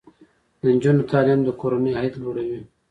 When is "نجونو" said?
0.75-1.01